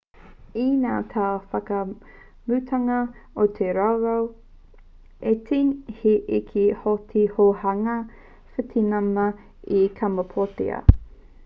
i 0.59 0.63
ngā 0.83 0.93
tau 1.09 1.41
whakamutunga 1.49 2.97
o 3.43 3.45
te 3.59 3.67
rautau 3.79 4.25
18 5.33 6.11
i 6.15 6.15
eke 6.41 6.65
hoki 6.87 7.29
te 7.37 7.47
hunga 7.61 8.01
witināma 8.57 9.29
i 9.79 9.85
kamapōtia 10.03 10.83